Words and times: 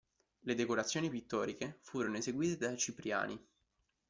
Le 0.45 0.55
decorazioni 0.55 1.11
pittoriche 1.11 1.77
furono 1.83 2.17
eseguite 2.17 2.57
da 2.57 2.75
Cipriani. 2.75 3.39